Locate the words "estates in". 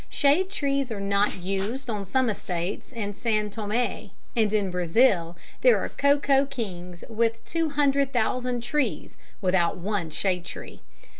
2.27-3.13